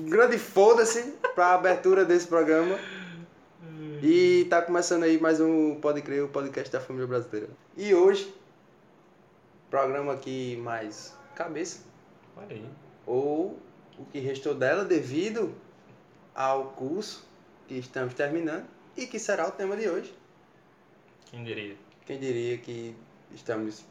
[0.00, 1.02] grande foda-se
[1.34, 2.78] pra abertura desse programa.
[4.02, 7.48] E tá começando aí mais um Pode Crer, o podcast da família brasileira.
[7.76, 8.32] E hoje,
[9.70, 11.80] programa aqui mais cabeça,
[12.36, 12.64] Olha aí.
[13.06, 13.58] ou
[13.98, 15.54] o que restou dela devido
[16.34, 17.26] ao curso
[17.66, 18.64] que estamos terminando
[18.96, 20.14] e que será o tema de hoje.
[21.30, 21.76] Quem diria?
[22.04, 22.94] Quem diria que
[23.34, 23.84] estamos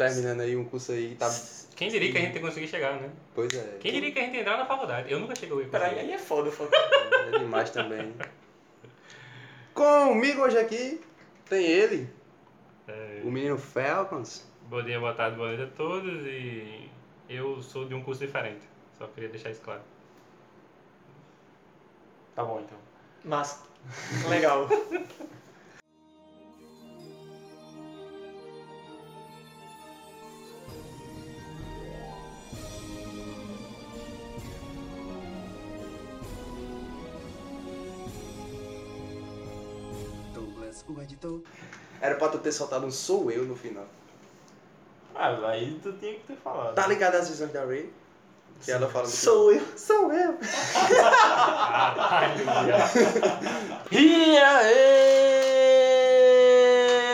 [0.00, 1.28] terminando aí um curso aí, tá...
[1.76, 3.10] Quem diria que a gente ia conseguir chegar, né?
[3.34, 3.76] Pois é.
[3.80, 5.12] Quem diria que a gente ia entrar na faculdade?
[5.12, 6.70] Eu nunca cheguei a Peraí, aí é foda, foda.
[6.74, 8.14] É demais também.
[9.74, 11.00] Comigo hoje aqui
[11.48, 12.08] tem ele,
[12.88, 14.46] É, o menino Falcons.
[14.68, 16.88] bom dia, boa tarde, boa noite a todos e
[17.28, 18.62] eu sou de um curso diferente.
[18.96, 19.82] Só queria deixar isso claro.
[22.34, 22.78] Tá bom então.
[23.24, 23.62] Massa.
[24.28, 24.66] Legal.
[42.00, 43.84] Era pra tu ter soltado um sou eu no final.
[45.14, 46.74] Ah, aí tu tinha que ter falado.
[46.74, 47.92] Tá ligado às visões da Ray?
[48.64, 49.62] Que ela fala do Sou eu.
[49.76, 50.38] Sou eu.
[53.90, 54.80] E aí,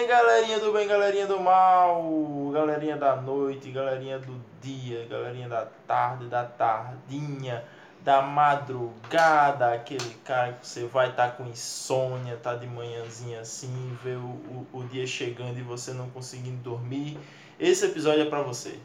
[0.07, 6.27] galerinha do bem, galerinha do mal, galerinha da noite, galerinha do dia, galerinha da tarde,
[6.27, 7.65] da tardinha,
[8.07, 14.13] da madrugada, aquele cara que você vai estar com insônia, tá de manhãzinha assim, vê
[14.13, 17.19] o, o, o dia chegando e você não conseguindo dormir.
[17.59, 18.79] Esse episódio é pra você.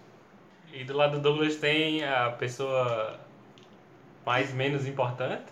[0.73, 3.19] E do lado do Douglas tem a pessoa
[4.25, 5.45] mais menos importante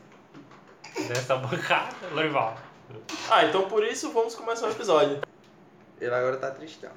[1.07, 2.57] dessa bancada, Lorival.
[3.29, 5.21] Ah, então por isso vamos começar o episódio.
[6.01, 6.89] Ele agora tá tristão.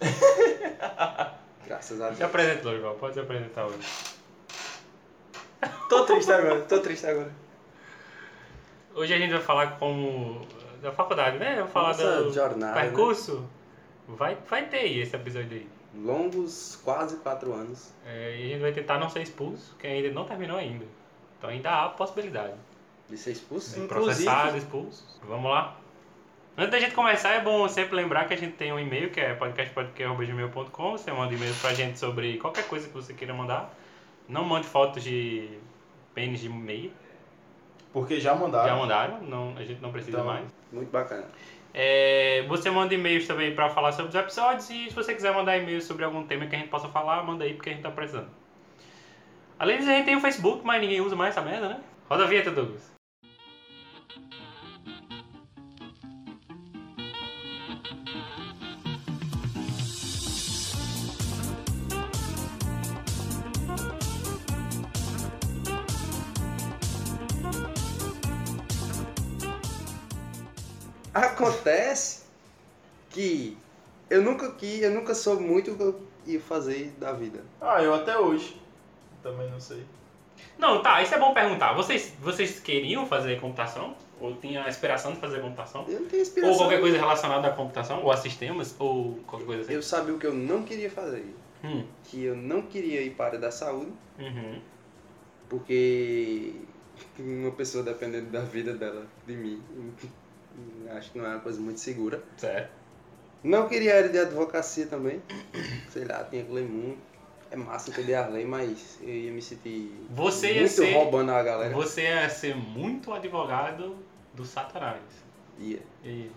[1.66, 2.28] Graças a Se Deus.
[2.28, 2.94] apresenta, Lorival.
[2.96, 4.19] Pode se apresentar hoje.
[5.90, 7.30] Tô triste agora, tô triste agora.
[8.94, 10.40] Hoje a gente vai falar como
[10.80, 11.56] da faculdade, né?
[11.56, 12.80] Vamos falar Nossa do jornada, né?
[12.82, 13.44] percurso.
[14.06, 15.68] Vai, vai ter aí esse episódio aí.
[15.94, 17.92] Longos quase quatro anos.
[18.06, 20.84] É, e a gente vai tentar não ser expulso, que ainda não terminou ainda.
[21.36, 22.54] Então ainda há possibilidade.
[23.08, 23.74] De ser expulso?
[23.74, 25.20] De Inclusive- processado, expulso.
[25.24, 25.76] Vamos lá.
[26.56, 29.20] Antes da gente começar, é bom sempre lembrar que a gente tem um e-mail, que
[29.20, 30.92] é podcastpodcast.gmail.com.
[30.92, 33.74] Você manda e-mails pra gente sobre qualquer coisa que você queira mandar.
[34.28, 35.58] Não mande fotos de
[36.14, 36.90] pênis de meia.
[37.92, 38.68] Porque já mandaram.
[38.68, 40.46] Já mandaram, não, a gente não precisa Então, mais.
[40.72, 41.26] Muito bacana.
[41.72, 45.56] É, você manda e-mails também pra falar sobre os episódios e se você quiser mandar
[45.56, 47.90] e-mails sobre algum tema que a gente possa falar, manda aí porque a gente tá
[47.90, 48.28] precisando.
[49.58, 51.80] Além disso, a gente tem o Facebook, mas ninguém usa mais essa merda, né?
[52.08, 52.99] Roda a vinheta, Douglas.
[71.12, 72.24] Acontece
[73.10, 73.56] que
[74.08, 77.42] eu nunca quis, eu nunca soube muito o que eu ia fazer da vida.
[77.60, 78.60] Ah, eu até hoje.
[79.22, 79.84] Também não sei.
[80.58, 81.74] Não, tá, isso é bom perguntar.
[81.74, 83.94] Vocês, vocês queriam fazer computação?
[84.20, 85.84] Ou tinha a aspiração de fazer computação?
[85.88, 86.52] Eu não tenho inspiração.
[86.52, 88.02] Ou qualquer coisa relacionada à computação?
[88.02, 88.74] Ou a sistemas?
[88.78, 89.72] Ou qualquer coisa assim?
[89.74, 91.24] Eu sabia o que eu não queria fazer.
[91.64, 91.84] Hum.
[92.04, 94.60] Que eu não queria ir para a área da saúde, Uhum.
[95.48, 96.54] porque
[97.18, 99.62] uma pessoa dependendo da vida dela, de mim,
[100.96, 102.22] acho que não é uma coisa muito segura.
[102.36, 102.70] Certo.
[103.42, 105.22] Não queria a área de advocacia também.
[105.90, 106.98] Sei lá, tinha que ler muito.
[107.50, 111.42] É massa entender as leis, mas eu ia me sentir Você muito ser- roubando a
[111.42, 111.74] galera.
[111.74, 113.96] Você ia ser muito advogado
[114.34, 115.00] do Satanás.
[115.58, 115.80] Ia.
[116.04, 116.30] E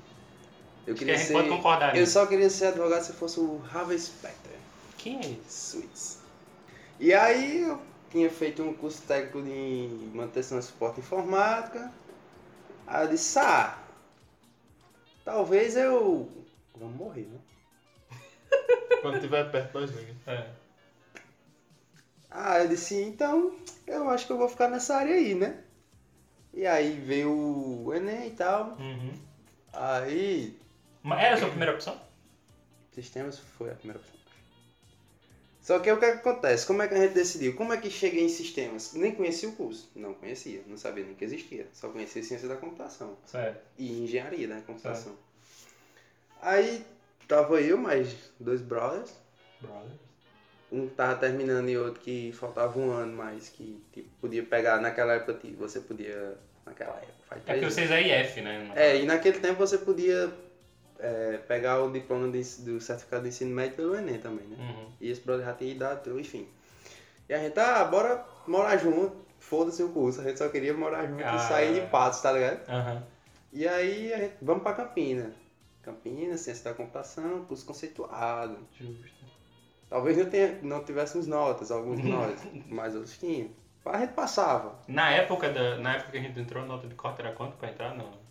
[0.87, 1.33] Eu acho que queria a gente ser.
[1.33, 2.13] pode concordar Eu nisso.
[2.13, 4.53] só queria ser advogado se fosse o Harvey Specter.
[4.97, 5.77] Quem é isso?
[5.81, 6.19] Suíça.
[6.99, 7.79] E aí eu
[8.09, 11.91] tinha feito um curso técnico de manutenção e suporte informática.
[12.87, 13.77] Aí eu disse, ah,
[15.23, 16.29] talvez eu.
[16.75, 17.39] Vamos morrer, né?
[19.01, 20.15] Quando tiver perto, nós liga.
[20.27, 20.49] É.
[22.29, 23.55] Ah, eu disse, então,
[23.85, 25.63] eu acho que eu vou ficar nessa área aí, né?
[26.53, 28.75] E aí veio o Enem e tal.
[28.79, 29.13] Uhum.
[29.71, 30.57] Aí,
[31.01, 31.99] Mas era a sua primeira opção?
[32.91, 34.15] sistemas foi a primeira opção.
[35.63, 36.67] Só que o que, é que acontece?
[36.67, 37.55] Como é que a gente decidiu?
[37.55, 38.93] Como é que cheguei em sistemas?
[38.93, 39.89] Nem conhecia o curso.
[39.95, 41.65] Não conhecia, não sabia nem que existia.
[41.71, 43.17] Só conhecia ciência da computação.
[43.25, 43.61] Certo.
[43.77, 45.17] E engenharia da computação.
[46.41, 46.85] Aí
[47.29, 49.13] tava eu, mais dois brothers.
[49.61, 49.91] Brother.
[50.69, 55.13] Um tava terminando e outro que faltava um ano, mas que tipo, podia pegar naquela
[55.13, 56.35] época, você podia.
[56.65, 58.71] Naquela época, faz É que vocês é IF, né?
[58.75, 60.33] É, e naquele tempo você podia
[61.03, 64.55] é, pegar o diploma de do certificado de ensino médio pelo Enem também, né?
[64.57, 64.87] Uhum.
[65.01, 66.47] E esse brother já tinha idade, enfim.
[67.27, 69.21] E a gente, ah, bora morar junto.
[69.39, 71.35] Foda-se o curso, a gente só queria morar junto Ah.
[71.35, 72.61] e sair de patos, tá ligado?
[72.69, 73.03] Aham.
[73.51, 75.31] E aí a gente, vamos pra Campina.
[75.83, 78.57] Campina, ciência da computação, curso conceituado.
[78.79, 79.25] Justo.
[79.89, 82.39] Talvez não, tenha, não tivéssemos notas, alguns de nós,
[82.69, 83.49] mas outros tinham.
[83.85, 84.75] A gente passava.
[84.87, 87.57] Na época, da, na época que a gente entrou, a nota de corte era quanto
[87.57, 87.93] pra entrar?
[87.93, 88.22] Não.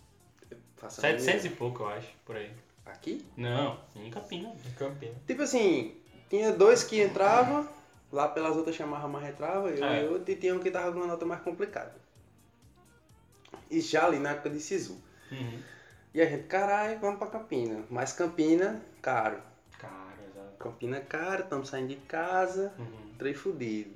[0.83, 2.51] Passava 700 e pouco, eu acho, por aí.
[2.85, 3.25] Aqui?
[3.37, 4.53] Não, em Campinas.
[4.65, 5.13] Em Campina.
[5.25, 5.95] Tipo assim,
[6.29, 7.67] tinha dois que entravam,
[8.11, 10.03] lá pelas outras chamava mais entrava, eu É.
[10.03, 11.95] e outro, e tinha um que tava com uma nota mais complicada.
[13.71, 15.01] E já ali na época de Sisu.
[15.31, 15.59] Uhum.
[16.13, 17.83] E a gente, caralho, vamos pra Campina.
[17.89, 19.41] Mas Campina, caro.
[19.79, 20.57] Cara, exato.
[20.59, 23.13] Campina caro, estamos saindo de casa, Uhum.
[23.17, 23.93] três fudido.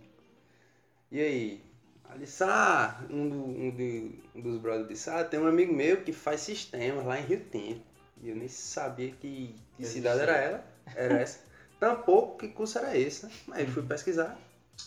[1.12, 1.64] E aí?
[2.10, 6.12] Alissá, um, do, um, de- um dos brothers disse, ah, tem um amigo meu que
[6.14, 7.82] faz sistemas lá em Rio Tinto.
[8.22, 10.64] E eu nem sabia que, que cidade era ela,
[10.96, 11.40] era essa.
[11.80, 13.32] Tampouco que curso era esse, né?
[13.52, 14.38] Aí eu fui pesquisar,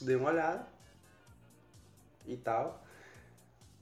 [0.00, 0.67] dei uma olhada
[2.26, 2.82] e tal.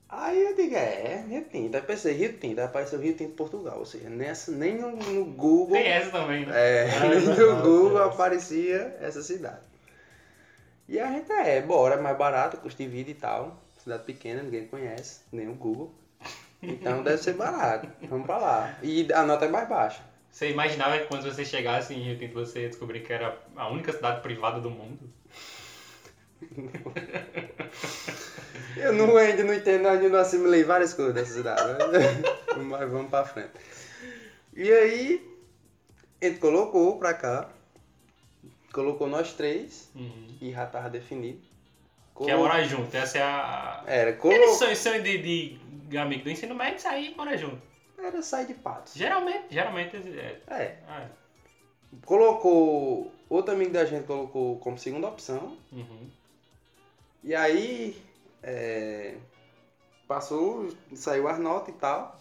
[0.09, 1.75] Aí eu digo, é, Rio Tinto.
[1.77, 3.79] Aí pensei, Rio Tinto, aí apareceu Rio Tinto Portugal.
[3.79, 5.77] Ou seja, nessa, nem no, no Google.
[5.77, 6.53] Tem essa também, né?
[6.55, 9.61] É, Ah, no não, Google aparecia essa cidade.
[10.89, 13.63] E a gente é, bora, é mais barato, custo de vida e tal.
[13.83, 15.95] Cidade pequena, ninguém conhece, nem o Google.
[16.63, 17.89] Então deve ser barato.
[18.09, 18.79] Vamos pra lá.
[18.83, 20.03] E a nota é mais baixa.
[20.31, 23.69] Você imaginava que quando você chegasse em Rio Tinto você ia descobrir que era a
[23.69, 24.99] única cidade privada do mundo?
[28.77, 31.63] Eu não, ainda não entendo, ainda não assimilei várias coisas dessa cidade.
[31.91, 33.51] Mas, mas vamos pra frente.
[34.55, 35.37] E aí,
[36.23, 37.51] a gente colocou pra cá.
[38.79, 40.37] Colocou nós três Uhum.
[40.41, 41.41] e já tava definido.
[42.17, 43.83] Que é morar junto, essa é a...
[43.87, 44.55] Era, Aquele colocou.
[44.55, 45.59] sonho, sonho de,
[45.89, 47.61] de amigo do ensino médio sair e morar junto.
[47.99, 48.95] Era sair de patos.
[48.95, 50.41] Geralmente, geralmente é...
[50.49, 50.79] É.
[50.89, 51.09] ah,
[52.05, 53.13] Colocou.
[53.29, 55.57] Outro amigo da gente colocou como segunda opção.
[55.73, 56.09] uhum.
[57.25, 58.01] E aí.
[58.45, 59.17] é,
[60.07, 62.17] passou, saiu as notas e tal.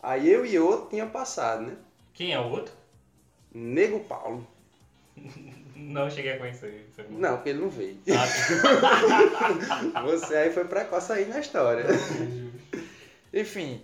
[0.00, 1.76] Aí eu e outro tinha passado, né?
[2.14, 2.72] Quem é o outro?
[3.52, 4.46] Nego Paulo.
[5.74, 6.90] Não cheguei a conhecer.
[7.08, 7.98] Não, porque ele não veio.
[9.94, 11.84] Ah, Você aí foi precoce aí na história.
[13.32, 13.82] Enfim,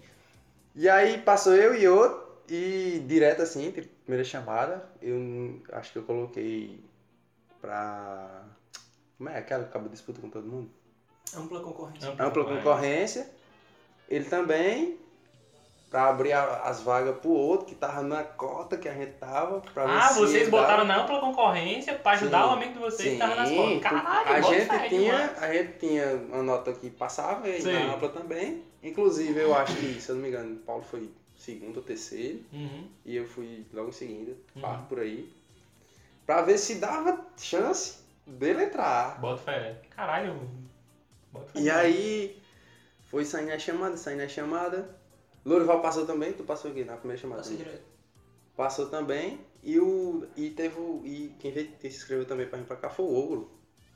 [0.75, 3.73] E aí passou eu e outro, e direto assim,
[4.05, 6.81] primeira chamada, eu acho que eu coloquei
[7.61, 8.45] pra.
[9.17, 10.71] Como é aquela que acaba disputa com todo mundo?
[11.37, 12.11] Ampla concorrência.
[12.11, 13.31] Ampla Ampla concorrência.
[14.09, 14.99] Ele também,
[15.91, 19.61] pra abrir a- as vagas pro outro, que tava na cota que a gente tava.
[19.73, 22.49] Pra Ah, vocês botaram na ampla concorrência pra ajudar Sim.
[22.49, 23.83] o amigo de vocês que tava nas fotos.
[23.83, 25.43] Caralho, a gente, fé tinha, demais.
[25.43, 27.73] a gente tinha uma nota que passava e Sim.
[27.73, 28.63] na ampla também.
[28.83, 32.41] Inclusive, eu acho que, se eu não me engano, o Paulo foi segundo ou terceiro.
[32.53, 32.87] Uhum.
[33.05, 34.61] E eu fui logo em seguida, Uhum.
[34.61, 35.33] quarto por aí.
[36.27, 39.19] Pra ver se dava chance dele entrar.
[39.21, 39.77] Bota fé.
[39.97, 40.39] Caralho.
[41.33, 41.61] Bota fé.
[41.61, 42.39] E aí,
[43.11, 44.95] foi saindo a chamada, saindo a chamada.
[45.45, 47.43] Lourival passou também, tu passou aqui na primeira chamada.
[47.43, 47.73] Passei também.
[47.73, 47.87] direto.
[48.57, 49.41] Passou também.
[49.63, 50.27] E o.
[50.37, 51.03] E teve o.
[51.05, 53.51] E quem veio quem se inscreveu também pra vir pra cá foi o Ogro.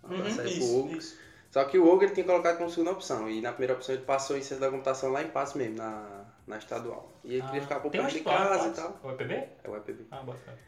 [0.05, 0.97] Um pro Isso, Ogro.
[0.99, 1.19] isso.
[1.51, 3.29] Só que o Ogro ele tinha colocado como segunda opção.
[3.29, 6.25] E na primeira opção ele passou em ciência da computação lá em Passo mesmo, na,
[6.47, 7.13] na estadual.
[7.23, 8.99] E ele Ah, queria ficar por perto de casa e tal.
[9.05, 9.35] O EPB?
[9.63, 10.07] É o EPB.
[10.11, 10.59] Ah, bota.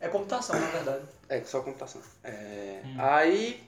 [0.00, 1.04] É computação, na verdade.
[1.28, 2.00] É, só computação.
[2.24, 2.94] É, Hum.
[2.98, 3.62] Aí.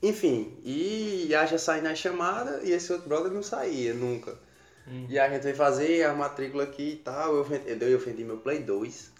[0.00, 4.36] Enfim, e a já saí na chamada e esse outro brother não saía nunca.
[4.90, 5.06] Hum.
[5.08, 7.36] E a gente veio fazer a matrícula aqui e tal.
[7.36, 9.18] Eu vendi, eu vendi meu Play 2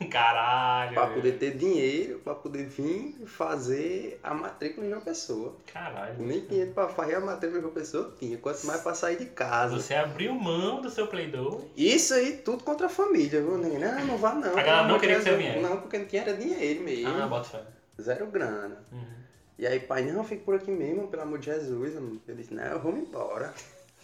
[0.10, 0.94] Caralho.
[0.94, 5.54] pra poder ter dinheiro, pra poder vir fazer a matrícula em uma pessoa.
[5.72, 6.14] Caralho.
[6.18, 9.26] Nem dinheiro pra fazer a matrícula em uma pessoa tinha, quanto mais pra sair de
[9.26, 9.76] casa.
[9.76, 11.64] Você abriu mão do seu Play 2.
[11.76, 13.58] Isso aí tudo contra a família, viu?
[13.58, 14.52] Não, não vá não.
[14.52, 15.60] A galera não de queria que você viesse.
[15.60, 17.22] Não, porque não tinha era dinheiro mesmo.
[17.22, 17.62] Ah, bota fé.
[18.00, 18.84] Zero grana.
[18.92, 19.16] Uhum.
[19.58, 21.94] E aí, pai, não, fica por aqui mesmo, pelo amor de Jesus.
[21.94, 23.54] Eu disse, não, eu vou embora.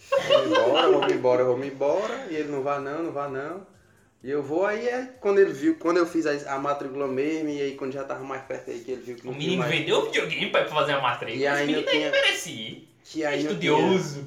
[0.09, 2.27] Vou embora, vou embora, vou embora.
[2.29, 3.65] E ele não vá não, não vá não.
[4.23, 7.49] E eu vou, aí é quando ele viu, quando eu fiz a, a matrícula mesmo,
[7.49, 9.71] e aí quando já tava mais perto aí, que ele viu que O menino mais.
[9.71, 11.37] vendeu o videogame pra fazer a matrícula.
[11.43, 12.81] E aí Esse menino tinha- aí merecia.
[13.03, 14.25] Que aí, não Estudioso.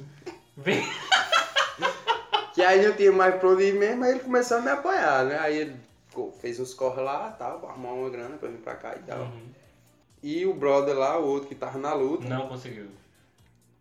[0.63, 0.83] Tinha,
[2.53, 5.25] que aí não tinha mais pra onde ir mesmo, aí ele começou a me apoiar,
[5.25, 5.39] né?
[5.39, 5.75] Aí ele
[6.41, 9.19] fez uns corre lá tal, pra arrumar uma grana pra vir pra cá e tal.
[9.19, 9.47] Uhum.
[10.21, 12.87] E o brother lá, o outro que tava na luta, Não conseguiu.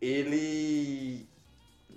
[0.01, 1.27] ele.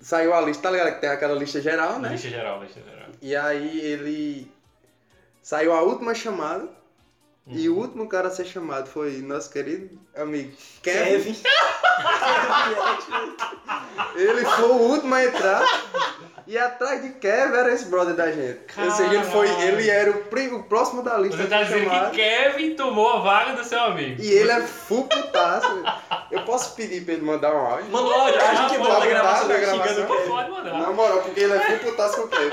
[0.02, 0.96] Saiu a lista, tá ligado?
[0.96, 2.10] Que tem aquela lista geral, né?
[2.10, 3.10] Lista geral, lista geral.
[3.22, 4.52] E aí ele
[5.42, 6.70] saiu a última chamada
[7.48, 11.34] e o último cara a ser chamado foi nosso querido amigo Kevin.
[11.34, 11.42] Kevin.
[14.16, 15.62] Ele foi o último a entrar
[16.50, 18.58] E atrás de Kevin era esse brother da gente.
[18.76, 22.10] Ou seja, ele, foi, ele era o, o próximo da lista Você tá dizendo chamado.
[22.10, 24.20] que Kevin tomou a vaga do seu amigo.
[24.20, 25.84] E ele é full putaço.
[26.32, 27.86] Eu posso pedir pra ele mandar um áudio?
[27.92, 30.08] Manda o áudio, a gente Ah, bota a gravação.
[30.08, 30.74] Pode mandar.
[30.74, 32.50] Na moral, porque ele é full putaço com o Kevin.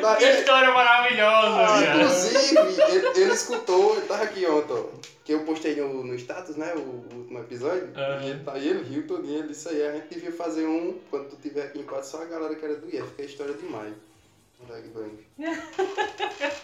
[0.00, 1.96] Tá- Que história maravilhosa, cara.
[1.96, 4.84] Inclusive, ele, ele escutou, ele tava aqui ontem, ó,
[5.24, 8.22] que eu postei no, no status, né, o, o último episódio, Aham.
[8.22, 11.30] e ele, tá, ele riu todinho, ele disse aí, a gente devia fazer um, quando
[11.30, 13.54] tu tiver aqui em casa, só a galera que era do IF, que é história
[13.54, 13.94] demais.
[14.70, 15.26] Aqui, Bang.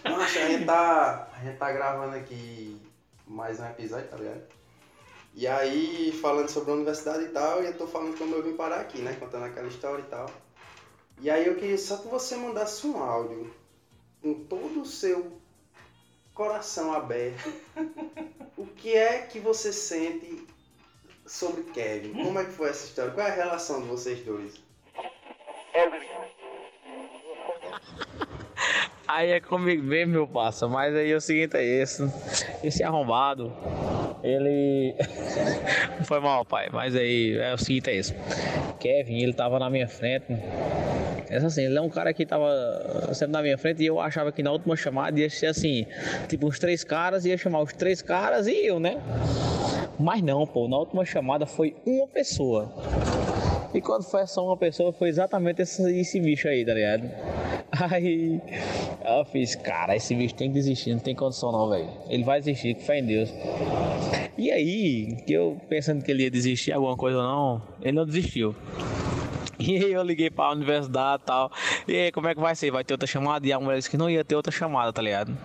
[0.05, 2.81] Nossa, a gente tá, a gente tá gravando aqui
[3.26, 4.40] mais um episódio, tá ligado?
[5.35, 8.55] E aí, falando sobre a universidade e tal, e eu tô falando como eu vim
[8.55, 10.31] parar aqui, né, contando aquela história e tal.
[11.23, 13.53] E aí eu queria só que você mandasse um áudio
[14.23, 15.41] com todo o seu
[16.33, 17.53] coração aberto,
[18.57, 20.47] o que é que você sente
[21.27, 22.12] sobre Kevin?
[22.25, 23.12] Como é que foi essa história?
[23.12, 24.62] Qual é a relação de vocês dois?
[29.07, 30.69] Aí é comigo mesmo, meu parça.
[30.69, 32.00] Mas aí o seguinte é esse.
[32.62, 33.53] Esse arrombado,
[34.23, 34.95] ele.
[36.07, 36.69] Foi mal, pai.
[36.73, 38.15] Mas aí é o seguinte é esse.
[38.79, 40.27] Kevin, ele tava na minha frente.
[41.30, 42.50] Essa assim, ele é um cara que tava
[43.14, 45.87] sempre na minha frente e eu achava que na última chamada ia ser assim,
[46.28, 49.00] tipo uns três caras, ia chamar os três caras e eu, né?
[49.96, 52.75] Mas não, pô, na última chamada foi uma pessoa.
[53.72, 57.08] E quando foi só uma pessoa, foi exatamente esse, esse bicho aí, tá ligado?
[57.92, 58.40] Aí
[59.04, 61.88] eu fiz, cara, esse bicho tem que desistir, não tem condição não, velho.
[62.08, 63.32] Ele vai desistir, com fé em Deus.
[64.37, 68.04] E aí, que eu pensando que ele ia desistir alguma coisa ou não, ele não
[68.04, 68.56] desistiu.
[69.71, 71.52] E aí eu liguei pra universidade e tal.
[71.87, 72.71] E aí, como é que vai ser?
[72.71, 73.47] Vai ter outra chamada?
[73.47, 75.37] E a mulher disse que não ia ter outra chamada, tá ligado?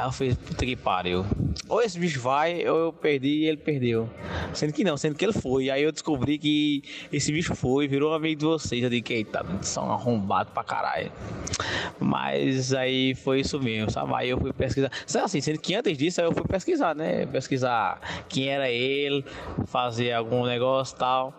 [0.00, 1.26] Aí eu fiz, puta que pariu.
[1.68, 4.08] Ou esse bicho vai, ou eu perdi e ele perdeu.
[4.54, 5.68] Sendo que não, sendo que ele foi.
[5.68, 8.82] Aí eu descobri que esse bicho foi, virou amigo de vocês.
[8.82, 11.12] Eu digo, eita, são arrombados pra caralho.
[11.98, 14.10] Mas aí foi isso mesmo, sabe?
[14.14, 14.90] Aí eu fui pesquisar.
[15.06, 17.26] Sabe assim, sendo que antes disso eu fui pesquisar, né?
[17.26, 19.22] Pesquisar quem era ele,
[19.66, 21.38] fazer algum negócio tal.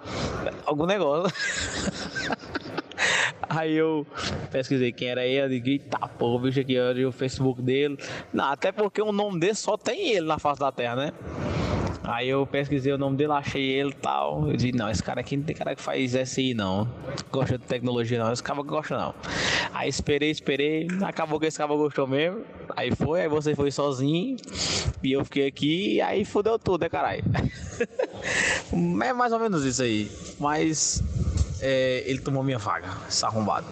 [0.68, 1.34] Algum negócio.
[3.50, 4.06] Aí eu
[4.52, 7.98] pesquisei quem era ele, eu digo, eita o bicho aqui, olha o Facebook dele.
[8.34, 11.14] Não, até porque o nome dele só tem ele na face da terra, né?
[12.04, 14.48] Aí eu pesquisei o nome dele, achei ele e tal.
[14.48, 16.88] Eu disse, não, esse cara aqui não tem cara que faz SI não.
[17.32, 19.14] Gosta de tecnologia não, esse cara gosta não.
[19.72, 22.42] Aí esperei, esperei, acabou que esse cara gostou mesmo.
[22.76, 24.36] Aí foi, aí você foi sozinho.
[25.04, 27.24] E eu fiquei aqui, e aí fudeu tudo, né, caralho?
[29.04, 30.10] é mais ou menos isso aí.
[30.40, 31.04] Mas
[31.62, 33.68] é, ele tomou minha vaga, esse arrombado.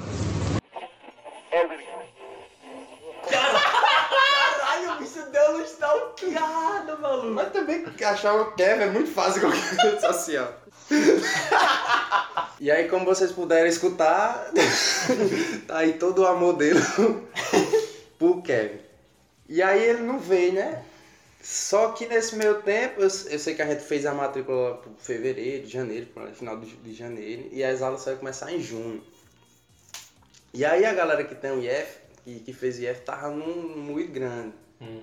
[3.29, 7.27] Caralho, o bicho deu uma stalkeada, maluco.
[7.31, 10.53] Mas também achar o Kevin é muito fácil em qualquer rede social.
[12.59, 14.51] E aí, como vocês puderam escutar,
[15.67, 16.79] tá aí todo o amor dele
[18.19, 18.79] pro Kevin.
[19.47, 20.83] E aí ele não veio, né?
[21.41, 24.91] Só que nesse meio tempo, eu, eu sei que a gente fez a matrícula pro
[24.97, 29.01] fevereiro, janeiro, final de, de janeiro, e as aulas só iam começar em junho.
[30.53, 33.77] E aí a galera que tem o IF, que, que fez o IF, tava num
[33.77, 34.53] muito grande.
[34.81, 35.01] Hum.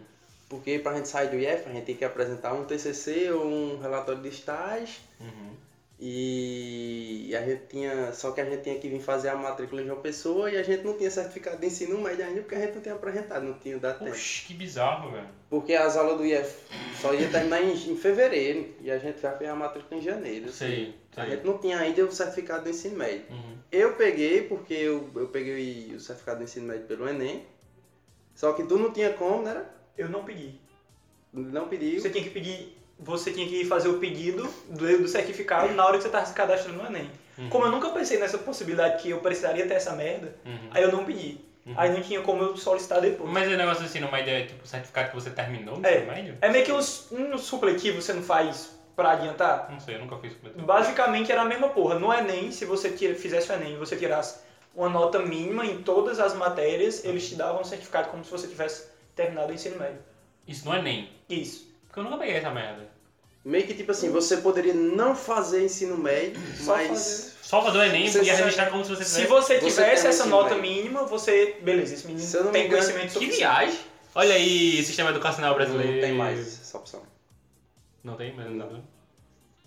[0.48, 3.78] Porque pra gente sair do IF, a gente tem que apresentar um TCC ou um
[3.80, 5.00] relatório de estágio.
[5.20, 5.54] Uhum.
[5.98, 8.12] E a gente tinha.
[8.12, 10.62] Só que a gente tinha que vir fazer a matrícula de uma pessoa e a
[10.62, 13.54] gente não tinha certificado de ensino médio ainda porque a gente não tinha apresentado, não
[13.54, 14.10] tinha dado tempo.
[14.10, 15.26] Oxi, que bizarro, velho.
[15.48, 16.54] Porque as aulas do IF
[17.00, 20.52] só ia terminar em, em fevereiro e a gente já fez a matrícula em janeiro.
[20.52, 21.30] Sei, A sei.
[21.30, 23.24] gente não tinha ainda o certificado do ensino médio.
[23.30, 23.56] Uhum.
[23.72, 27.46] Eu peguei porque eu, eu peguei o certificado do ensino médio pelo Enem.
[28.34, 29.64] Só que tu não tinha como, né?
[29.96, 30.60] Eu não pedi.
[31.32, 32.00] Não pediu.
[32.00, 32.76] Você tinha que pedir.
[32.98, 36.32] Você tinha que fazer o pedido do, do certificado na hora que você estava se
[36.32, 37.10] cadastrando no Enem.
[37.38, 37.48] Uhum.
[37.50, 40.70] Como eu nunca pensei nessa possibilidade que eu precisaria ter essa merda, Uhum.
[40.70, 41.38] aí eu não pedi.
[41.66, 41.74] Uhum.
[41.76, 43.30] Aí não tinha como eu solicitar depois.
[43.30, 45.96] Mas o negócio ensino médio é tipo o certificado que você terminou no É.
[45.98, 46.38] ensino médio?
[46.40, 49.68] É meio que uns, um supletivo você não faz pra adiantar.
[49.70, 50.64] Não sei, eu nunca fiz supletivo.
[50.64, 51.98] Basicamente era a mesma porra.
[51.98, 54.38] No Enem, se você tira, fizesse o Enem e você tirasse
[54.74, 58.46] uma nota mínima em todas as matérias, eles te davam um certificado como se você
[58.46, 59.98] tivesse terminado o ensino médio.
[60.48, 61.10] Isso não é nem.
[61.28, 61.66] Isso.
[61.96, 62.86] Porque eu nunca peguei essa merda.
[63.42, 66.88] Meio que tipo assim, você poderia não fazer ensino médio, Só mas.
[66.88, 67.32] fazer.
[67.42, 69.28] Só fazer o Enem Você ia sabe- registrar como se você Se tivesse.
[69.30, 70.62] você Você tivesse tem essa ensino nota médio.
[70.62, 71.56] mínima, você.
[71.62, 73.38] Beleza, esse menino Se eu não me tem engano, conhecimento Que suficiente.
[73.38, 73.78] viagem!
[74.14, 75.92] Olha aí, sistema educacional brasileiro.
[75.94, 77.02] Não tem mais essa opção.
[78.04, 78.84] Não tem, mas não.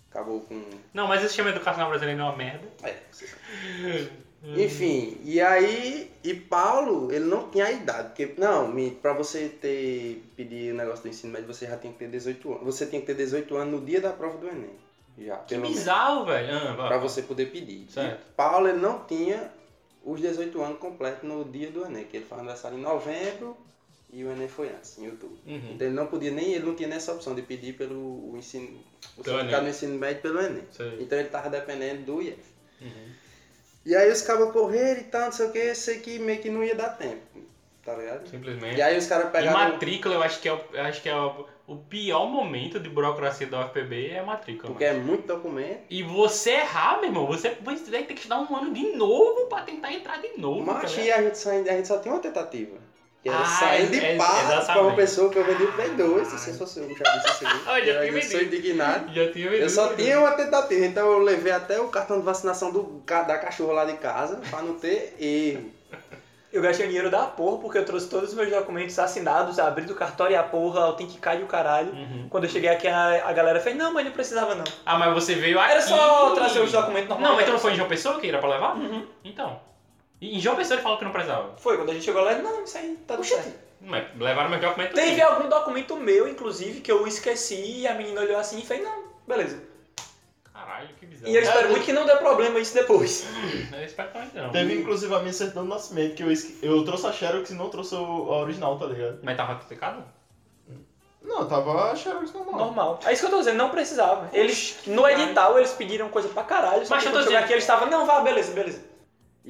[0.08, 0.62] Acabou com.
[0.94, 2.68] Não, mas esse sistema educacional brasileiro é uma merda.
[2.84, 4.10] É, você sabe.
[4.42, 6.10] Enfim, e aí.
[6.24, 8.08] E Paulo, ele não tinha a idade.
[8.08, 10.22] Porque, não, pra você ter.
[10.36, 12.64] pedir o negócio do ensino médio, você já tinha que ter 18 anos.
[12.64, 14.70] Você tinha que ter 18 anos no dia da prova do Enem.
[15.18, 16.54] Já, Que bizarro, velho.
[16.54, 16.88] Ah, vai.
[16.88, 17.86] Pra você poder pedir.
[17.90, 18.20] Certo.
[18.20, 19.52] E Paulo ele não tinha
[20.02, 23.56] os 18 anos completos no dia do Enem, que ele faz aniversário em novembro
[24.12, 25.38] e o Enem foi antes, em outubro.
[25.46, 25.72] Uhum.
[25.74, 28.80] Então ele não podia nem, ele não tinha nessa opção de pedir pelo o ensino,
[29.16, 30.64] o certificado do ensino médio pelo Enem.
[30.70, 30.96] Sei.
[31.00, 32.38] Então ele tava dependendo do IF.
[32.80, 33.12] Uhum.
[33.84, 36.50] E aí os cabos correram e tal, não sei o que, sei que meio que
[36.50, 37.40] não ia dar tempo.
[37.82, 38.28] Tá ligado?
[38.28, 38.76] Simplesmente.
[38.76, 39.58] E aí os caras E pegaram.
[39.58, 42.90] matrícula, eu acho que é, o, eu acho que é o, o pior momento de
[42.90, 44.68] burocracia da UFPB é a matrícula.
[44.70, 45.80] Porque é muito documento.
[45.88, 49.62] E você errar, meu irmão, você vai ter que estudar um ano de novo pra
[49.62, 50.66] tentar entrar de novo.
[50.66, 51.06] tá Mas ligado?
[51.06, 52.76] e a gente, só, a gente só tinha uma tentativa.
[53.22, 55.90] Que era Ah, sair de é- paz pra uma pessoa que eu vendi o Play
[55.90, 56.26] 2.
[56.28, 57.60] Se você fosse eu já disse isso aqui.
[57.66, 58.56] Ah, eu já Eu tinha sou vendido.
[58.56, 59.14] indignado.
[59.14, 60.02] Já tinha Eu só vendido.
[60.02, 63.84] tinha uma tentativa, então eu levei até o cartão de vacinação do, da cachorra lá
[63.84, 65.70] de casa pra não ter erro.
[66.52, 69.94] Eu gastei dinheiro da porra porque eu trouxe todos os meus documentos assinados, abri do
[69.94, 71.92] cartório e a porra, autenticar e o caralho.
[71.92, 72.26] Uhum.
[72.28, 74.64] Quando eu cheguei aqui, a, a galera fez, não, mas não precisava não.
[74.84, 75.70] Ah, mas você veio aqui.
[75.72, 77.28] Era só trazer os documentos normais.
[77.28, 78.74] Não, mas então não foi em João Pessoa que era pra levar?
[78.76, 79.06] Uhum.
[79.22, 79.60] Então.
[80.20, 81.54] E em João Pessoa ele falou que não precisava.
[81.56, 83.52] Foi, quando a gente chegou lá, ele, não, isso aí tá tudo certo.
[83.80, 84.94] Mas levaram meu documento.
[84.94, 88.82] Teve algum documento meu, inclusive, que eu esqueci e a menina olhou assim e fez,
[88.84, 89.62] não, beleza.
[90.52, 91.32] Caralho, que bizarro.
[91.32, 93.24] E eu espero muito que não dê problema isso depois.
[93.72, 94.50] Eu espero que não.
[94.50, 97.54] Teve inclusive a minha certidão de nascimento, que eu, esque- eu trouxe a Xerox e
[97.54, 99.20] não trouxe o- a original, tá ligado?
[99.22, 100.04] Mas tava ratificado?
[101.22, 102.54] Não, tava a Xerox normal.
[102.58, 103.00] Normal.
[103.06, 104.28] É isso que eu tô dizendo, não precisava.
[104.34, 107.64] Eles, no edital, eles pediram coisa pra caralho, Mas que eu tô dizendo- aqui eles
[107.64, 108.82] estavam, não, vá, beleza, beleza.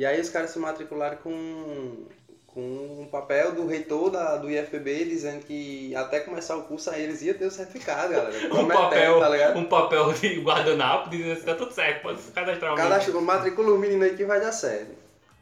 [0.00, 2.07] E aí os caras se matricularam com,
[2.47, 7.02] com um papel do reitor da, do IFPB dizendo que até começar o curso aí
[7.02, 8.33] eles iam ter o certificado, galera.
[8.54, 12.73] Um papel, tá um papel de guardanapo dizendo assim, tá tudo certo, pode se cadastrar
[12.73, 13.04] o Cada menino.
[13.12, 14.90] chuva matricula o menino aí que vai dar certo.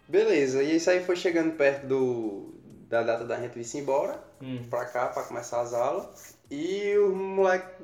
[0.09, 2.53] Beleza, e isso aí foi chegando perto do,
[2.89, 4.65] da data da gente vir embora, Hum.
[4.69, 6.35] pra cá, pra começar as aulas.
[6.51, 7.81] E o moleque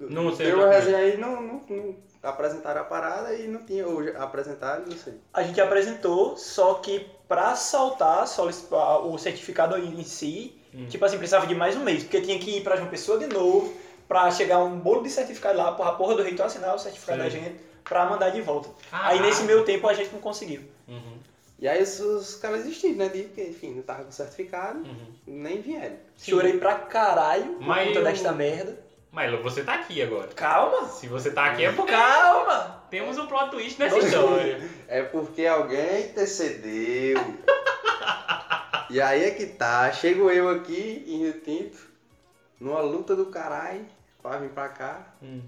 [0.00, 1.96] Não sei deu uma resenha aí, não, não, não
[2.28, 5.14] apresentaram a parada e não tinha, ou já apresentaram, não sei.
[5.32, 10.86] A gente apresentou, só que pra saltar solicitar o certificado em si, Hum.
[10.88, 13.26] tipo assim, precisava de mais um mês, porque tinha que ir pra João Pessoa de
[13.26, 13.72] novo,
[14.06, 17.24] pra chegar um bolo de certificado lá, a porra do reitor assinar o certificado Sim.
[17.24, 18.68] da gente, pra mandar de volta.
[18.90, 19.10] Caralho.
[19.10, 20.62] Aí nesse meio tempo a gente não conseguiu.
[20.86, 21.16] Uhum,
[21.58, 23.08] E aí os, os caras desistiram, né?
[23.08, 25.06] De, porque, enfim, não tava com certificado, uhum.
[25.26, 25.96] nem vieram.
[26.18, 28.78] Chorei pra caralho por Mas conta eu- desta merda.
[29.16, 30.28] Mas você tá aqui agora.
[30.34, 30.86] Calma!
[30.88, 32.82] Se você tá aqui é porque Calma!
[32.90, 34.60] temos um plot twist nessa história.
[34.86, 37.16] É porque alguém intercedeu.
[38.90, 39.90] e aí é que tá.
[39.90, 41.78] Chego eu aqui em Rio Tinto,
[42.60, 43.86] numa luta do caralho,
[44.22, 45.00] pra vir pra cá.
[45.22, 45.40] Hum.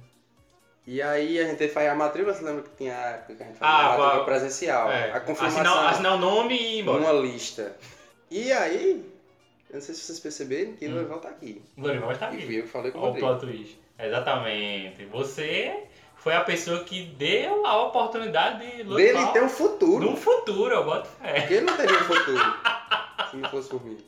[0.87, 3.47] E aí a gente faz a matrícula, você lembra que tinha a época que a
[3.49, 4.91] gente fazia Ah, a matrícula qual- presencial?
[4.91, 7.01] É, A confirmação assinar, assinar o nome e ir embora.
[7.01, 7.77] numa lista.
[8.31, 9.08] E aí,
[9.71, 10.93] eu não sei se vocês perceberam que Hum.
[10.93, 11.63] o Lorival tá aqui.
[11.77, 12.47] O Lorival está E aqui.
[12.47, 13.39] fui eu que falei com o Olha o Rodrigo.
[13.39, 13.81] plot twist.
[13.99, 15.05] Exatamente.
[15.07, 15.85] Você
[16.17, 20.11] foi a pessoa que deu a oportunidade de Dele Lorival tem um futuro.
[20.11, 21.41] no futuro, eu boto fé.
[21.41, 22.39] Porque ele não teria um futuro.
[23.31, 23.99] se não fosse por mim.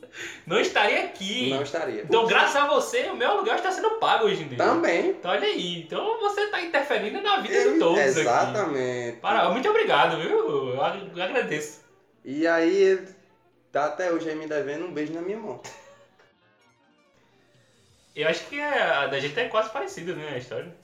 [0.47, 1.49] Não estaria aqui.
[1.51, 2.01] Não estaria.
[2.01, 4.57] Então, graças a você, o meu aluguel está sendo pago hoje em dia.
[4.57, 5.09] Também.
[5.11, 5.81] Então, olha aí.
[5.81, 8.19] Então, você está interferindo na vida de todos aqui.
[8.19, 9.19] Exatamente.
[9.51, 10.69] Muito obrigado, viu?
[10.73, 11.81] Eu ag- eu agradeço.
[12.25, 12.99] E aí
[13.71, 15.61] tá até hoje aí me devendo um beijo na minha mão.
[18.15, 20.75] Eu acho que a da gente é quase parecida, né, a história.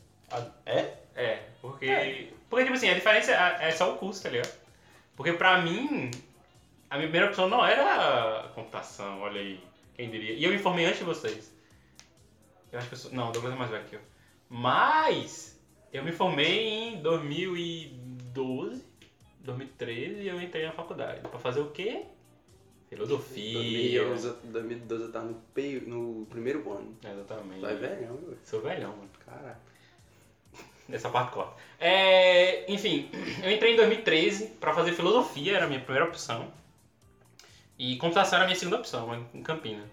[0.65, 0.93] É?
[1.15, 2.31] É, porque...
[2.49, 4.53] Porque, tipo assim, a diferença é é só o custo, tá ligado?
[5.15, 6.11] Porque pra mim,
[6.89, 9.59] a minha primeira opção não era computação, olha aí,
[9.95, 10.33] quem diria.
[10.33, 11.53] E eu me formei antes de vocês.
[12.71, 13.11] Eu acho que eu sou...
[13.11, 14.01] Não, Douglas é mais velho que eu.
[14.49, 15.59] Mas,
[15.91, 18.85] eu me formei em 2012,
[19.39, 21.21] 2013 e eu entrei na faculdade.
[21.21, 22.05] Pra fazer o quê?
[22.89, 24.03] Filosofia.
[24.03, 26.97] 2011, 2012 eu tava no, peio- no primeiro ano.
[27.03, 27.59] Exatamente.
[27.59, 28.37] Tu é velhão, velho.
[28.43, 29.09] Sou velhão, mano.
[29.25, 29.57] Caralho.
[30.89, 31.53] Essa parte corta.
[31.79, 33.09] É, enfim,
[33.43, 36.49] eu entrei em 2013 pra fazer filosofia, era a minha primeira opção.
[37.77, 39.83] E computação era a minha segunda opção, em Campina.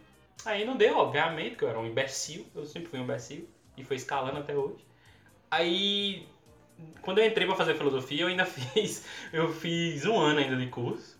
[0.45, 3.83] Aí não deu, obviamente, porque eu era um imbecil, eu sempre fui um imbecil, e
[3.83, 4.85] foi escalando até hoje.
[5.51, 6.27] Aí,
[7.03, 10.67] quando eu entrei pra fazer filosofia, eu ainda fiz, eu fiz um ano ainda de
[10.69, 11.14] curso,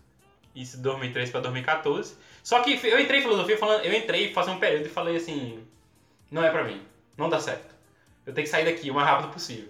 [0.55, 2.15] isso de 2013 pra 2014.
[2.43, 5.63] Só que eu entrei em filosofia falando, eu entrei fazer um período e falei assim,
[6.31, 6.81] não é pra mim,
[7.17, 7.75] não dá certo.
[8.25, 9.69] Eu tenho que sair daqui o mais rápido possível.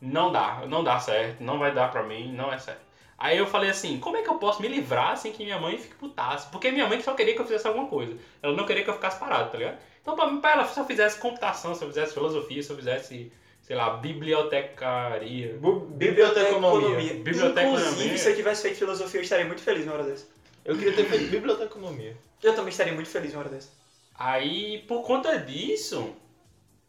[0.00, 2.82] Não dá, não dá certo, não vai dar pra mim, não é certo.
[3.16, 5.78] Aí eu falei assim, como é que eu posso me livrar sem que minha mãe
[5.78, 6.48] fique putaça?
[6.50, 8.18] Porque minha mãe só queria que eu fizesse alguma coisa.
[8.42, 9.78] Ela não queria que eu ficasse parado, tá ligado?
[10.02, 12.76] Então pra, mim, pra ela, se eu fizesse computação, se eu fizesse filosofia, se eu
[12.76, 13.32] fizesse,
[13.64, 15.58] sei lá, bibliotecaria.
[15.96, 17.14] Biblioteconomia.
[17.14, 17.80] Biblioteconomia.
[17.80, 20.26] Inclusive, se eu tivesse feito filosofia, eu estaria muito feliz na hora dessa.
[20.62, 22.14] Eu queria ter feito biblioteconomia.
[22.42, 23.70] Eu também estaria muito feliz na hora dessa.
[24.14, 26.14] Aí, por conta disso,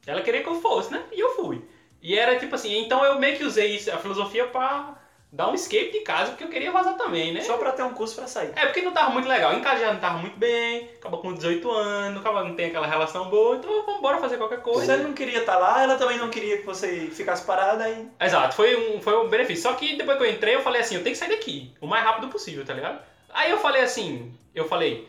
[0.05, 1.01] ela queria que eu fosse, né?
[1.13, 1.63] E eu fui.
[2.01, 5.01] E era tipo assim, então eu meio que usei isso, a filosofia pra
[5.36, 7.41] dar um escape de casa, porque eu queria vazar também, né?
[7.41, 8.54] Só pra ter um curso pra sair.
[8.56, 9.54] É, porque não tava muito legal.
[9.54, 12.88] Em casa já não tava muito bem, acabou com 18 anos, acaba não tem aquela
[12.88, 14.95] relação boa, então vamos embora fazer qualquer coisa.
[14.95, 18.08] Você não queria estar lá, ela também não queria que você ficasse parada e.
[18.19, 19.63] Exato, foi um, foi um benefício.
[19.63, 21.88] Só que depois que eu entrei, eu falei assim, eu tenho que sair daqui, o
[21.88, 23.04] mais rápido possível, tá ligado?
[23.34, 25.06] Aí eu falei assim, eu falei,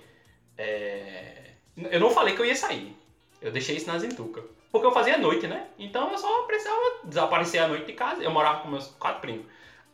[0.59, 1.53] é...
[1.89, 2.97] eu não falei que eu ia sair.
[3.41, 4.43] Eu deixei isso na zentuca.
[4.73, 5.69] Porque eu fazia noite, né?
[5.79, 8.23] Então eu só precisava desaparecer à noite de casa.
[8.23, 9.47] Eu morava com meus quatro primos.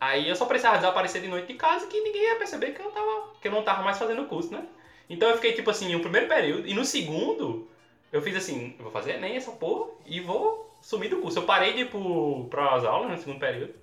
[0.03, 2.91] Aí eu só precisava desaparecer de noite de casa que ninguém ia perceber que eu,
[2.91, 4.67] tava, que eu não tava mais fazendo curso, né?
[5.09, 6.67] Então eu fiquei tipo assim, no primeiro período.
[6.67, 7.71] E no segundo,
[8.11, 11.39] eu fiz assim, eu vou fazer nem essa porra e vou sumir do curso.
[11.39, 13.75] Eu parei de ir pro, pras aulas no segundo período.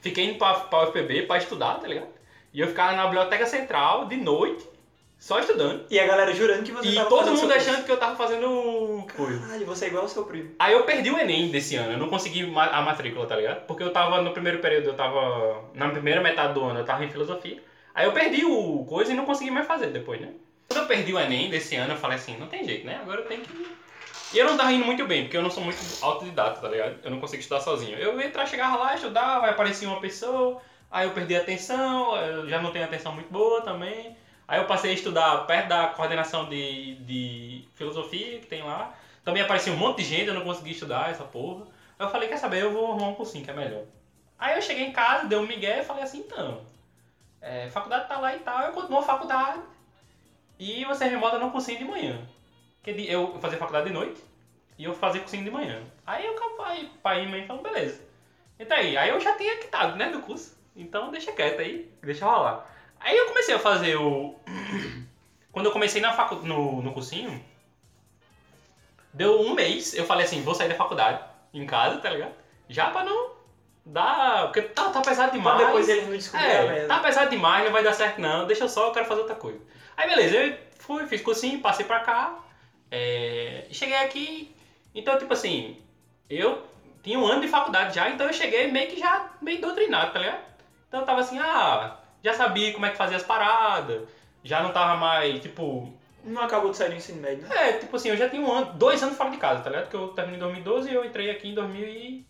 [0.00, 2.08] Fiquei indo pra, pra UFPB pra estudar, tá ligado?
[2.54, 4.66] E eu ficava na biblioteca central de noite,
[5.20, 5.84] só estudando.
[5.90, 8.16] E a galera jurando que você E tava todo fazendo mundo achando que eu tava
[8.16, 9.40] fazendo coisa.
[9.46, 10.54] Caralho, você é igual ao seu primo.
[10.58, 13.66] Aí eu perdi o Enem desse ano, eu não consegui ma- a matrícula, tá ligado?
[13.66, 15.64] Porque eu tava no primeiro período, eu tava.
[15.74, 17.62] Na primeira metade do ano eu tava em filosofia.
[17.94, 20.30] Aí eu perdi o coisa e não consegui mais fazer depois, né?
[20.68, 22.98] Quando eu perdi o Enem desse ano, eu falei assim, não tem jeito, né?
[23.02, 23.76] Agora eu tenho que.
[24.32, 26.98] E eu não tava indo muito bem, porque eu não sou muito autodidata, tá ligado?
[27.02, 27.98] Eu não consigo estudar sozinho.
[27.98, 32.16] Eu ia entrar, chegava lá, estudava, aí aparecia uma pessoa, aí eu perdi a atenção,
[32.16, 34.16] eu já não tenho atenção muito boa também.
[34.50, 38.94] Aí eu passei a estudar perto da coordenação de, de filosofia que tem lá.
[39.24, 41.66] Também aparecia um monte de gente, eu não consegui estudar essa porra.
[41.98, 43.84] Aí eu falei, quer saber, eu vou arrumar um cursinho que é melhor.
[44.38, 46.62] Aí eu cheguei em casa, dei um migué e falei assim, então,
[47.42, 49.62] é, faculdade tá lá e tal, eu continuo a faculdade
[50.58, 52.20] e você me bota num cursinho de manhã.
[52.84, 54.22] De- eu fazia faculdade de noite
[54.78, 55.82] e eu fazia cursinho de manhã.
[56.06, 58.00] Aí eu pai, pai e mãe falaram, beleza.
[58.58, 60.54] Então aí, aí eu já tinha quitado, né, do curso.
[60.76, 62.66] Então deixa quieto aí, deixa rolar.
[63.00, 64.34] Aí eu comecei a fazer o.
[65.50, 66.36] Quando eu comecei na facu...
[66.36, 67.42] no, no cursinho,
[69.12, 71.20] deu um mês, eu falei assim, vou sair da faculdade
[71.52, 72.32] em casa, tá ligado?
[72.68, 73.30] Já pra não
[73.84, 74.44] dar.
[74.44, 75.58] Porque tá, tá pesado Pra demais.
[75.58, 78.88] depois eles não descobrirem É, tá pesado demais, não vai dar certo não, deixa só,
[78.88, 79.58] eu quero fazer outra coisa.
[79.96, 82.38] Aí beleza, eu fui, fiz cursinho, passei pra cá,
[82.90, 84.54] é, cheguei aqui,
[84.94, 85.76] então tipo assim,
[86.28, 86.62] eu
[87.02, 90.18] tinha um ano de faculdade já, então eu cheguei meio que já meio doutrinado, tá
[90.18, 90.40] ligado?
[90.88, 94.08] Então eu tava assim, ah, já sabia como é que fazia as paradas,
[94.44, 95.92] já não tava mais, tipo,
[96.24, 97.70] Não acabou de sair do ensino médio, né?
[97.70, 99.84] é, tipo assim, eu já tinha um ano, dois anos fora de casa, tá ligado?
[99.84, 102.26] Porque eu terminei em 2012 e eu entrei aqui em 2000 e...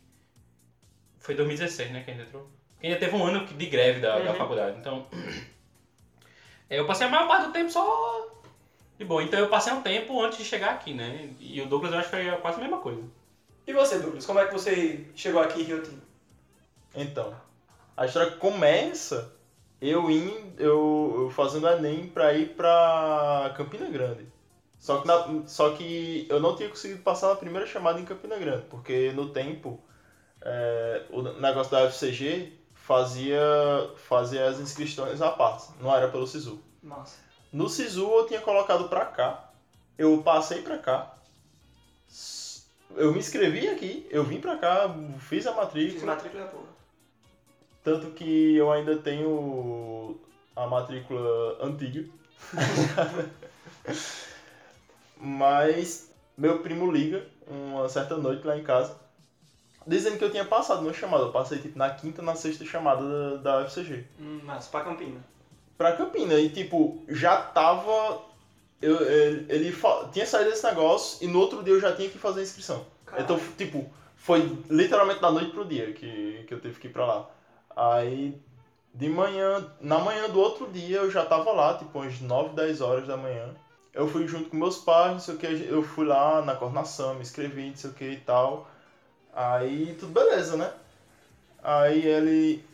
[1.19, 2.49] Foi 2016, né, que a gente entrou.
[2.75, 4.37] Porque ainda teve um ano de greve da, da Uhum.
[4.37, 5.07] faculdade, então...
[6.69, 8.29] É, Eu passei a maior parte do tempo só
[8.97, 9.23] de boa.
[9.25, 11.29] Então eu passei um tempo antes de chegar aqui, né?
[11.41, 13.03] E o Douglas eu acho que foi quase a mesma coisa.
[13.67, 16.03] E você, Douglas, como é que você chegou aqui em Rio Tinto?
[16.95, 17.35] Então,
[17.97, 19.33] a história começa
[19.81, 24.27] eu indo, eu, eu fazendo Enem pra ir pra Campina Grande.
[24.79, 28.37] Só que, na- só que eu não tinha conseguido passar na primeira chamada em Campina
[28.39, 29.79] Grande, porque no tempo
[30.43, 33.39] é, o negócio da UFCG fazia,
[34.09, 36.61] fazia as inscrições à parte, não era pelo SISU.
[36.83, 37.17] Nossa.
[37.53, 39.51] No SISU eu tinha colocado pra cá,
[39.99, 41.15] eu passei pra cá,
[42.97, 44.89] eu me inscrevi aqui, eu vim pra cá,
[45.21, 46.65] fiz a Fiz matrícula, matrícula, porra.
[47.83, 50.19] Tanto que eu ainda tenho
[50.55, 52.09] a matrícula antiga.
[55.17, 58.97] Mas meu primo liga uma certa noite lá em casa,
[59.87, 61.25] dizendo que eu tinha passado uma chamada.
[61.25, 64.07] Eu passei tipo na quinta, na sexta chamada da, da UFCG.
[64.21, 65.21] Hum, mas pra Campina.
[65.77, 66.35] Pra Campina.
[66.35, 68.23] E tipo, já tava.
[68.81, 69.77] Eu, ele ele
[70.13, 72.87] tinha saído desse negócio e no outro dia eu já tinha que fazer a inscrição.
[73.05, 73.25] Caralho.
[73.25, 77.05] Então, tipo, foi literalmente da noite pro dia que, que eu tive que ir pra
[77.05, 77.31] lá.
[77.77, 78.41] Aí,
[78.95, 82.81] de manhã, na manhã do outro dia eu já tava lá, tipo, umas 9, 10
[82.81, 83.55] horas da manhã.
[83.93, 87.15] Eu fui junto com meus pais, não sei o que, eu fui lá na coordenação,
[87.15, 88.69] me inscrevi, não sei o que e tal.
[89.33, 90.73] Aí, tudo beleza, né?
[91.63, 92.65] Aí ele.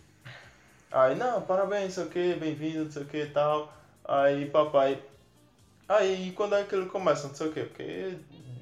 [0.91, 3.73] Aí, não, parabéns, não sei o que, bem-vindo, não sei o que e tal.
[4.05, 5.03] Aí, papai.
[5.89, 8.17] Aí, quando é que ele começa, não sei o que, porque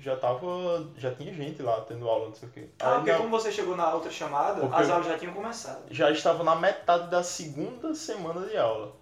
[0.04, 0.84] já tava.
[0.96, 2.68] Já tinha gente lá tendo aula, não sei o que.
[2.78, 5.82] Ah, porque como você chegou na outra chamada, Porque as aulas já tinham começado.
[5.90, 8.92] Já estava na metade da segunda semana de aula.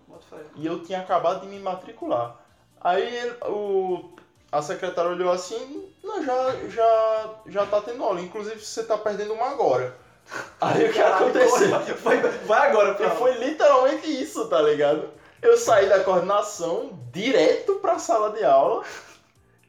[0.54, 2.36] E eu tinha acabado de me matricular.
[2.80, 4.10] Aí ele- o,
[4.50, 9.34] a secretária olhou assim, não, já, já, já tá tendo aula, inclusive você tá perdendo
[9.34, 9.96] uma agora.
[10.60, 11.70] Aí o que aconteceu?
[12.02, 15.08] Vai, vai agora, pra foi literalmente isso, tá ligado?
[15.40, 18.84] Eu saí da coordenação direto pra sala de aula.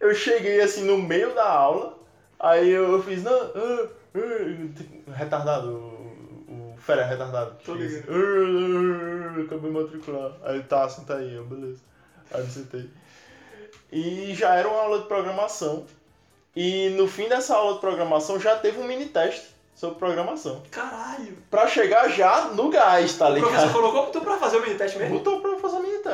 [0.03, 1.97] Eu cheguei assim no meio da aula.
[2.39, 7.55] Aí eu fiz, não, ah, ah, retardado, o, o fera retardado.
[7.63, 8.03] Tô ligado.
[8.09, 10.31] "Ah, ah, acabei de matricular.
[10.43, 11.79] Aí tá, senta aí, eu, beleza.
[12.33, 12.89] Aí me sentei.
[13.91, 15.85] E já era uma aula de programação.
[16.53, 20.61] E no fim dessa aula de programação já teve um mini teste sobre programação.
[20.69, 21.37] Caralho.
[21.49, 23.73] Pra chegar já no gás, tá o professor ligado?
[23.73, 25.17] colocou tu pra fazer o mini teste mesmo?
[25.19, 25.52] Botou pra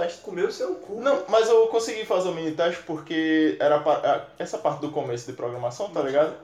[0.01, 0.21] teste.
[0.21, 0.99] Comeu o seu cu.
[0.99, 5.25] Não, mas eu consegui fazer o mini teste porque era pa- essa parte do começo
[5.25, 6.35] de programação, tá ligado?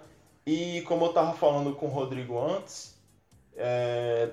[0.45, 2.95] E como eu tava falando com o Rodrigo antes,
[3.57, 4.29] é,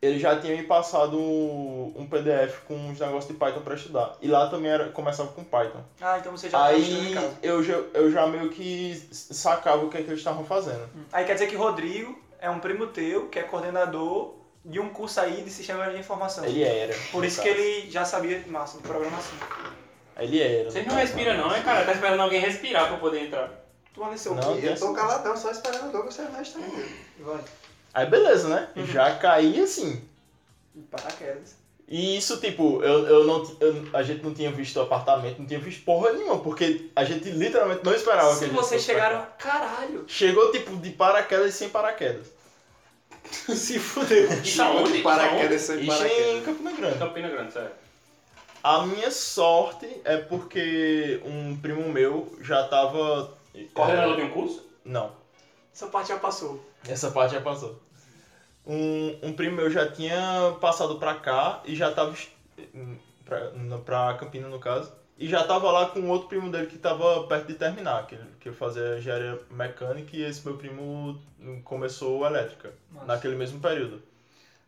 [0.00, 4.16] ele já tinha me passado um PDF com uns negócios de Python pra estudar.
[4.22, 5.82] E lá também era, começava com Python.
[6.00, 10.02] Ah, então você já Aí eu já, eu já meio que sacava o que, é
[10.02, 10.88] que eles estavam fazendo.
[11.12, 15.20] Aí quer dizer que Rodrigo é um primo teu, que é coordenador de um curso
[15.20, 16.44] aí de sistemas de informação.
[16.44, 16.94] Ele era.
[17.12, 17.60] Por isso que caso.
[17.60, 19.34] ele já sabia massa de programação.
[20.18, 20.70] Ele era.
[20.70, 21.06] Vocês no não caso.
[21.14, 21.84] respiram não, é cara?
[21.84, 23.50] Tá esperando alguém respirar pra poder entrar.
[23.94, 24.64] Tu seu Não, cu.
[24.66, 26.62] Eu tô caladão, só esperando o Douglas terminar de Uhum.
[26.64, 26.88] terminar.
[27.20, 27.40] Vai.
[27.94, 28.68] Aí beleza, né?
[28.86, 30.02] Já caí assim.
[30.90, 31.56] Paraquedas.
[31.90, 35.46] E isso, tipo, eu, eu não, eu- a gente não tinha visto o apartamento, não
[35.46, 39.26] tinha visto porra nenhuma, porque a gente literalmente não esperava que a Se vocês chegaram.
[39.38, 40.04] Caralho!
[40.06, 42.26] Chegou, tipo, de paraquedas e sem paraquedas.
[43.54, 44.30] Se fudeu.
[44.42, 44.94] Isso aonde?
[44.94, 46.44] Isso Paraquedas sem Isso em paraquedas.
[46.44, 46.72] Campina?
[46.72, 46.98] Grande.
[46.98, 47.70] Campina Grande, sério.
[48.62, 53.32] A minha sorte é porque um primo meu já tava...
[53.74, 54.66] Coordenador de um curso?
[54.84, 55.12] Não,
[55.74, 56.64] Essa parte já passou.
[56.88, 57.80] essa parte já passou.
[58.66, 62.12] Um, um primo meu já tinha passado pra cá e já tava...
[62.12, 62.30] est-
[63.24, 64.90] Pra, na- pra Campina, no caso.
[65.18, 68.52] E já tava lá com outro primo dele que tava perto de terminar, que, que
[68.52, 71.20] fazia engenharia mecânica e esse meu primo
[71.64, 73.06] começou elétrica, Nossa.
[73.06, 74.00] naquele mesmo período.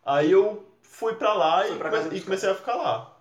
[0.04, 3.16] Aí eu fui pra lá e, pra come- e comecei a ficar lá.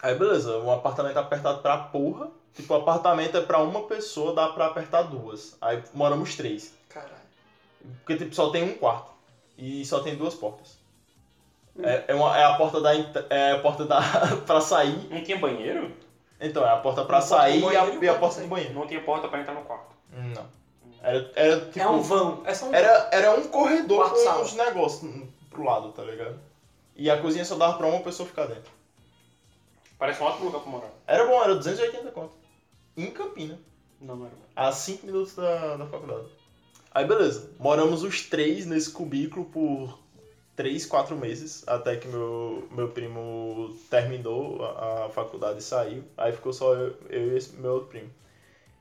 [0.00, 2.30] Aí beleza, um apartamento apertado pra porra.
[2.54, 5.56] Tipo, o apartamento é pra uma pessoa, dá pra apertar duas.
[5.60, 6.74] Aí moramos três.
[6.88, 7.12] Caralho.
[8.04, 9.10] Porque tipo, só tem um quarto.
[9.58, 10.78] E só tem duas portas.
[11.82, 12.90] É, é, uma- é a porta da.
[13.30, 14.00] É a porta da.
[14.46, 15.08] pra sair.
[15.10, 15.92] Não tinha banheiro?
[16.42, 18.74] Então, é a porta pra sair e a, e a porta do banheiro.
[18.74, 19.94] Não tinha porta pra entrar no quarto.
[20.10, 20.46] Não.
[21.00, 21.78] Era, era tipo.
[21.80, 22.42] é um vão.
[22.44, 24.42] É só um Era, era um corredor Quarto com sala.
[24.42, 26.38] uns negócios pro lado, tá ligado?
[26.94, 28.70] E a cozinha só dava pra uma pessoa ficar dentro.
[29.98, 30.90] Parece um ótimo lugar pra morar.
[31.06, 32.34] Era bom, era 280 conto.
[32.96, 33.58] Em Campina.
[34.00, 34.42] Não, não era bom.
[34.54, 36.26] A 5 minutos da, da faculdade.
[36.92, 37.50] Aí beleza.
[37.58, 39.98] Moramos os três nesse cubículo por
[40.56, 41.64] 3, 4 meses.
[41.66, 46.04] Até que meu, meu primo terminou a, a faculdade e saiu.
[46.16, 48.10] Aí ficou só eu, eu e esse meu outro primo.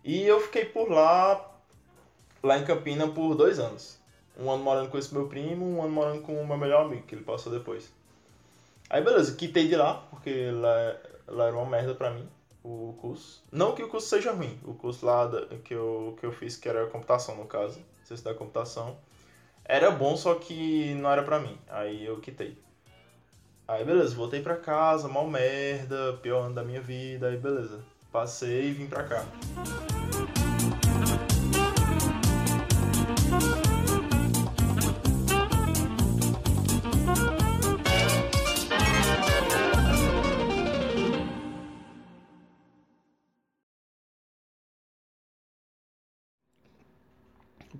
[0.03, 1.49] E eu fiquei por lá,
[2.43, 3.99] lá em Campina, por dois anos.
[4.37, 7.03] Um ano morando com esse meu primo, um ano morando com o meu melhor amigo,
[7.03, 7.91] que ele passou depois.
[8.89, 10.95] Aí beleza, quitei de lá, porque lá,
[11.27, 12.27] lá era uma merda pra mim,
[12.63, 13.43] o curso.
[13.51, 16.57] Não que o curso seja ruim, o curso lá da- que, eu, que eu fiz,
[16.57, 18.97] que era computação no caso, ciência da computação,
[19.65, 21.57] era bom, só que não era pra mim.
[21.69, 22.57] Aí eu quitei.
[23.67, 27.79] Aí beleza, voltei pra casa, mal merda, pior ano da minha vida, aí beleza.
[28.11, 29.25] Passei e vim pra cá.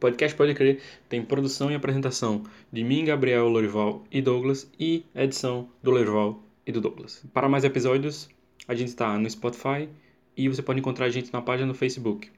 [0.01, 5.69] Podcast Pode Crer tem produção e apresentação de mim, Gabriel, Lorival e Douglas e edição
[5.81, 7.23] do Lorival e do Douglas.
[7.31, 8.27] Para mais episódios,
[8.67, 9.87] a gente está no Spotify
[10.35, 12.29] e você pode encontrar a gente na página no Facebook.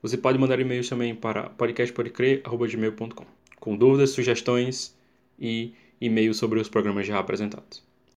[0.00, 3.26] Você pode mandar e-mails também para podcastpodecrer.gmail.com
[3.58, 4.96] com dúvidas, sugestões
[5.38, 7.91] e e-mails sobre os programas já apresentados.